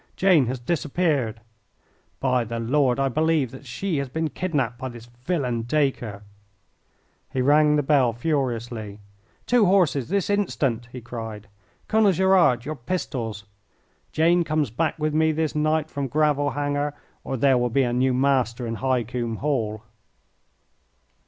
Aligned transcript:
Jane 0.15 0.47
has 0.47 0.57
disappeared. 0.57 1.41
By 2.19 2.43
the 2.43 2.59
Lord, 2.59 2.99
I 2.99 3.07
believe 3.07 3.51
that 3.51 3.67
she 3.67 3.97
has 3.97 4.09
been 4.09 4.31
kidnapped 4.31 4.79
by 4.79 4.89
this 4.89 5.05
villain 5.05 5.61
Dacre." 5.61 6.23
He 7.31 7.39
rang 7.39 7.75
the 7.75 7.83
bell 7.83 8.11
furiously. 8.11 8.97
"Two 9.45 9.67
horses, 9.67 10.09
this 10.09 10.27
instant!" 10.31 10.89
he 10.91 11.01
cried. 11.01 11.47
"Colonel 11.87 12.13
Gerard, 12.13 12.65
your 12.65 12.77
pistols! 12.77 13.43
Jane 14.11 14.43
comes 14.43 14.71
back 14.71 14.97
with 14.97 15.13
me 15.13 15.31
this 15.31 15.53
night 15.53 15.91
from 15.91 16.07
Gravel 16.07 16.49
Hanger 16.49 16.95
or 17.23 17.37
there 17.37 17.59
will 17.59 17.69
be 17.69 17.83
a 17.83 17.93
new 17.93 18.11
master 18.15 18.65
in 18.65 18.73
High 18.77 19.03
Combe 19.03 19.35
Hall." 19.35 19.83